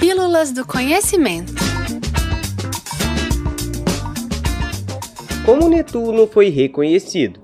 [0.00, 1.52] Pílulas do Conhecimento.
[5.44, 7.38] Como Netuno foi reconhecido?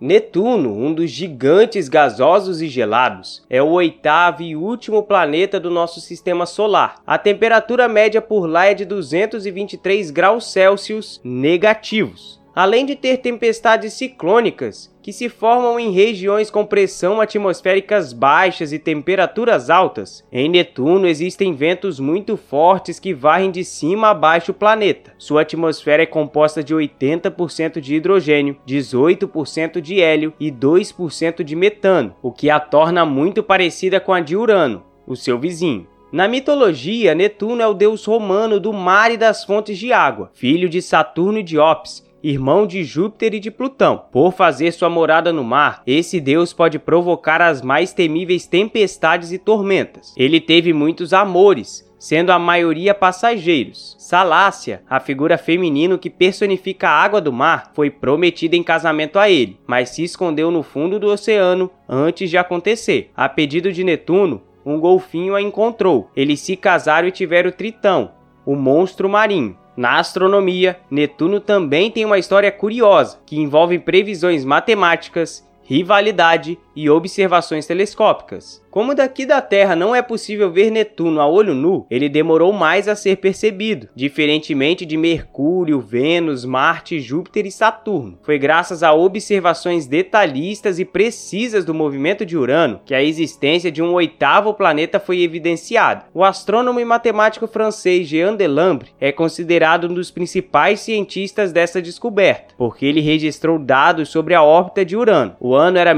[0.00, 6.00] Netuno, um dos gigantes gasosos e gelados, é o oitavo e último planeta do nosso
[6.00, 7.02] sistema solar.
[7.06, 13.94] A temperatura média por lá é de 223 graus Celsius negativos além de ter tempestades
[13.94, 20.24] ciclônicas, que se formam em regiões com pressão atmosféricas baixas e temperaturas altas.
[20.30, 25.12] Em Netuno existem ventos muito fortes que varrem de cima a baixo o planeta.
[25.18, 32.14] Sua atmosfera é composta de 80% de hidrogênio, 18% de hélio e 2% de metano,
[32.22, 35.88] o que a torna muito parecida com a de Urano, o seu vizinho.
[36.12, 40.68] Na mitologia, Netuno é o deus romano do mar e das fontes de água, filho
[40.68, 44.04] de Saturno e de Ops, irmão de Júpiter e de Plutão.
[44.10, 49.38] Por fazer sua morada no mar, esse deus pode provocar as mais temíveis tempestades e
[49.38, 50.14] tormentas.
[50.16, 53.94] Ele teve muitos amores, sendo a maioria passageiros.
[53.98, 59.30] Salácia, a figura feminino que personifica a água do mar, foi prometida em casamento a
[59.30, 63.10] ele, mas se escondeu no fundo do oceano antes de acontecer.
[63.16, 66.10] A pedido de Netuno, um golfinho a encontrou.
[66.16, 68.12] Eles se casaram e tiveram Tritão,
[68.44, 69.56] o monstro marinho.
[69.76, 77.66] Na astronomia, Netuno também tem uma história curiosa que envolve previsões matemáticas, rivalidade e observações
[77.66, 78.62] telescópicas.
[78.72, 82.88] Como daqui da Terra não é possível ver Netuno a olho nu, ele demorou mais
[82.88, 88.18] a ser percebido, diferentemente de Mercúrio, Vênus, Marte, Júpiter e Saturno.
[88.22, 93.82] Foi graças a observações detalhistas e precisas do movimento de Urano que a existência de
[93.82, 96.06] um oitavo planeta foi evidenciada.
[96.14, 102.54] O astrônomo e matemático francês Jean Delambre é considerado um dos principais cientistas dessa descoberta,
[102.56, 105.36] porque ele registrou dados sobre a órbita de Urano.
[105.38, 105.94] O ano era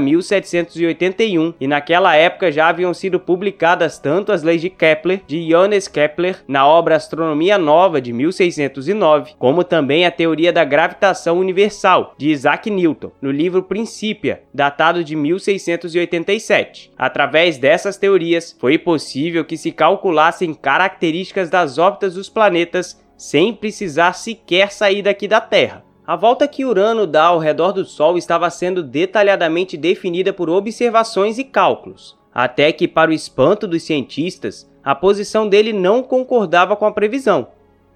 [0.65, 5.87] 1781 e naquela época já haviam sido publicadas tanto as leis de Kepler, de Johannes
[5.87, 12.29] Kepler, na obra Astronomia Nova de 1609, como também a teoria da gravitação universal de
[12.29, 16.91] Isaac Newton, no livro Principia, datado de 1687.
[16.97, 24.13] Através dessas teorias, foi possível que se calculassem características das órbitas dos planetas sem precisar
[24.13, 25.83] sequer sair daqui da Terra.
[26.07, 31.39] A volta que Urano dá ao redor do Sol estava sendo detalhadamente definida por observações
[31.39, 36.85] e cálculos até que, para o espanto dos cientistas, a posição dele não concordava com
[36.85, 37.47] a previsão.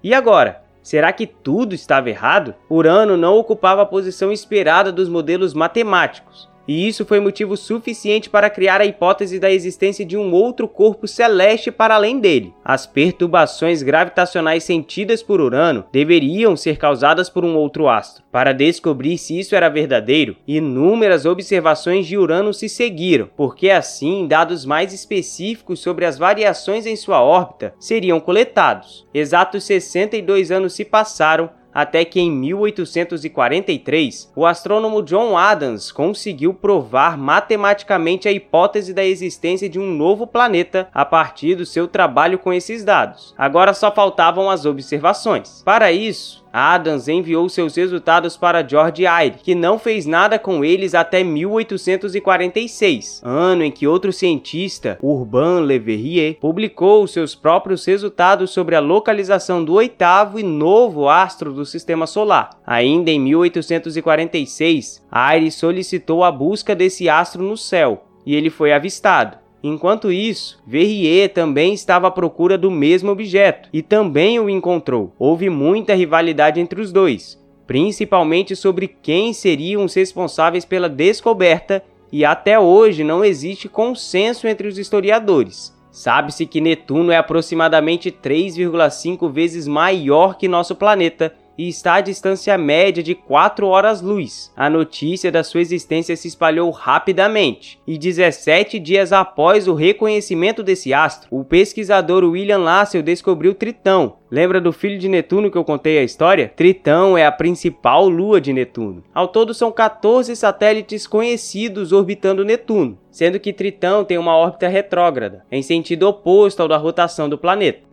[0.02, 0.62] E agora?
[0.82, 2.54] Será que tudo estava errado?
[2.70, 8.48] Urano não ocupava a posição esperada dos modelos matemáticos e isso foi motivo suficiente para
[8.48, 12.54] criar a hipótese da existência de um outro corpo celeste para além dele.
[12.64, 18.22] As perturbações gravitacionais sentidas por Urano deveriam ser causadas por um outro astro.
[18.30, 24.64] Para descobrir se isso era verdadeiro, inúmeras observações de Urano se seguiram, porque assim dados
[24.64, 29.08] mais específicos sobre as variações em sua órbita seriam coletados.
[29.12, 37.16] Exatos 62 anos se passaram até que em 1843 o astrônomo John Adams conseguiu provar
[37.16, 42.52] matematicamente a hipótese da existência de um novo planeta a partir do seu trabalho com
[42.52, 43.34] esses dados.
[43.36, 45.62] Agora só faltavam as observações.
[45.64, 50.94] Para isso, Adams enviou seus resultados para George Eyre, que não fez nada com eles
[50.94, 58.74] até 1846, ano em que outro cientista, Urbain Le Verrier, publicou seus próprios resultados sobre
[58.76, 62.50] a localização do oitavo e novo astro do sistema solar.
[62.66, 69.39] Ainda em 1846, Eyre solicitou a busca desse astro no céu, e ele foi avistado.
[69.62, 75.12] Enquanto isso, Verrier também estava à procura do mesmo objeto e também o encontrou.
[75.18, 82.24] Houve muita rivalidade entre os dois, principalmente sobre quem seriam os responsáveis pela descoberta, e
[82.24, 85.78] até hoje não existe consenso entre os historiadores.
[85.92, 92.56] Sabe-se que Netuno é aproximadamente 3,5 vezes maior que nosso planeta e está à distância
[92.56, 94.52] média de 4 horas-luz.
[94.56, 100.94] A notícia da sua existência se espalhou rapidamente, e 17 dias após o reconhecimento desse
[100.94, 104.16] astro, o pesquisador William Lassell descobriu Tritão.
[104.30, 106.52] Lembra do filho de Netuno que eu contei a história?
[106.54, 109.02] Tritão é a principal lua de Netuno.
[109.12, 115.44] Ao todo são 14 satélites conhecidos orbitando Netuno, sendo que Tritão tem uma órbita retrógrada,
[115.50, 117.89] em sentido oposto ao da rotação do planeta.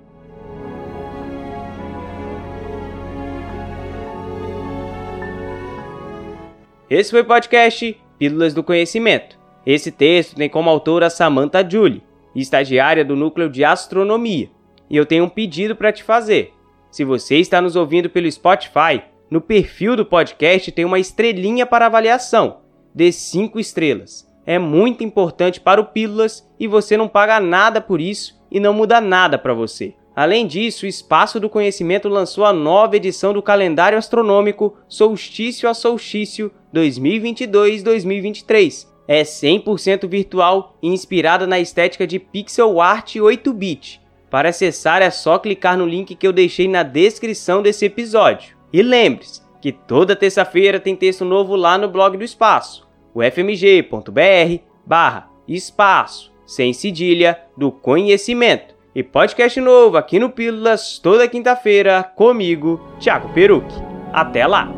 [6.89, 9.37] Esse foi o podcast Pílulas do Conhecimento.
[9.65, 12.01] Esse texto tem como autora Samantha Julie,
[12.33, 14.49] estagiária do Núcleo de Astronomia.
[14.89, 16.53] E eu tenho um pedido para te fazer.
[16.89, 21.87] Se você está nos ouvindo pelo Spotify, no perfil do podcast tem uma estrelinha para
[21.87, 22.59] avaliação.
[22.95, 24.25] Dê 5 estrelas.
[24.45, 28.73] é muito importante para o Pílulas e você não paga nada por isso e não
[28.73, 29.93] muda nada para você.
[30.15, 35.75] Além disso, o Espaço do Conhecimento lançou a nova edição do calendário astronômico Solstício a
[35.75, 38.87] Solstício 2022-2023.
[39.07, 44.01] É 100% virtual e inspirada na estética de pixel art 8-bit.
[44.29, 48.57] Para acessar é só clicar no link que eu deixei na descrição desse episódio.
[48.71, 54.61] E lembre-se que toda terça-feira tem texto novo lá no blog do Espaço, o fmg.br
[54.85, 58.75] barra espaço, sem cedilha, do conhecimento.
[58.93, 63.75] E podcast novo aqui no Pílulas toda quinta-feira comigo, Thiago Peruque.
[64.11, 64.76] Até lá!